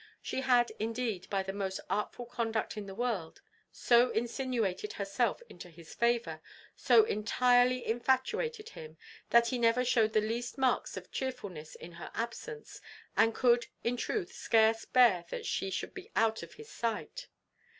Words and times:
She 0.19 0.41
had, 0.41 0.71
indeed, 0.79 1.29
by 1.29 1.43
the 1.43 1.53
most 1.53 1.79
artful 1.87 2.25
conduct 2.25 2.75
in 2.75 2.87
the 2.87 2.95
world, 2.95 3.39
so 3.71 4.09
insinuated 4.09 4.93
herself 4.93 5.43
into 5.47 5.69
his 5.69 5.93
favour, 5.93 6.41
so 6.75 7.03
entirely 7.03 7.85
infatuated 7.85 8.69
him, 8.69 8.97
that 9.29 9.49
he 9.49 9.59
never 9.59 9.85
shewed 9.85 10.13
the 10.13 10.19
least 10.21 10.57
marks 10.57 10.97
of 10.97 11.11
chearfulness 11.11 11.75
in 11.75 11.91
her 11.91 12.09
absence, 12.15 12.81
and 13.15 13.35
could, 13.35 13.67
in 13.83 13.95
truth, 13.95 14.31
scarce 14.33 14.85
bear 14.85 15.25
that 15.29 15.45
she 15.45 15.69
should 15.69 15.93
be 15.93 16.09
out 16.15 16.41
of 16.41 16.55
his 16.55 16.71
sight. 16.71 17.27